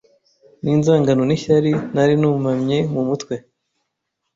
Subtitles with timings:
[0.63, 3.33] ninzangano nishyari Nari nunamye mu mutwe